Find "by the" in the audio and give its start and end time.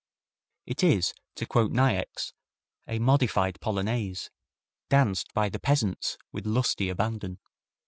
5.35-5.59